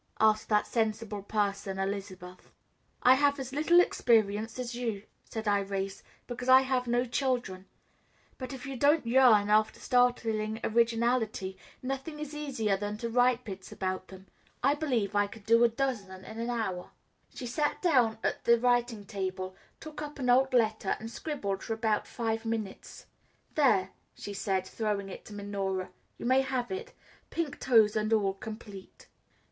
asked 0.19 0.49
that 0.49 0.65
sensible 0.65 1.21
person 1.21 1.77
Elizabeth. 1.77 2.51
"I 3.03 3.13
have 3.13 3.39
as 3.39 3.53
little 3.53 3.79
experience 3.79 4.57
as 4.57 4.73
you," 4.73 5.03
said 5.25 5.45
Irais, 5.45 6.01
"because 6.25 6.49
I 6.49 6.61
have 6.61 6.87
no 6.87 7.05
children; 7.05 7.67
but 8.39 8.51
if 8.51 8.65
you 8.65 8.75
don't 8.75 9.05
yearn 9.05 9.51
after 9.51 9.79
startling 9.79 10.59
originality, 10.63 11.55
nothing 11.83 12.17
is 12.19 12.33
easier 12.33 12.75
than 12.77 12.97
to 12.97 13.11
write 13.11 13.43
bits 13.45 13.71
about 13.71 14.07
them. 14.07 14.25
I 14.63 14.73
believe 14.73 15.15
I 15.15 15.27
could 15.27 15.45
do 15.45 15.63
a 15.63 15.69
dozen 15.69 16.25
in 16.25 16.39
an 16.39 16.49
hour." 16.49 16.89
She 17.35 17.45
sat 17.45 17.79
down 17.83 18.17
at 18.23 18.43
the 18.43 18.57
writing 18.57 19.05
table, 19.05 19.55
took 19.79 20.01
up 20.01 20.17
an 20.17 20.31
old 20.31 20.51
letter, 20.51 20.97
and 20.99 21.11
scribbled 21.11 21.61
for 21.61 21.73
about 21.75 22.07
five 22.07 22.43
minutes. 22.43 23.05
"There," 23.53 23.91
she 24.15 24.33
said, 24.33 24.65
throwing 24.65 25.09
it 25.09 25.25
to 25.25 25.33
Minora, 25.35 25.91
"you 26.17 26.25
may 26.25 26.41
have 26.41 26.71
it 26.71 26.93
pink 27.29 27.59
toes 27.59 27.95
and 27.95 28.11
all 28.11 28.33
complete." 28.33 29.07